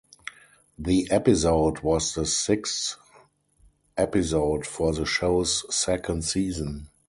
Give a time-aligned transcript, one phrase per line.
[0.79, 2.95] The episode was the sixth
[3.95, 6.89] episode for the show's second season.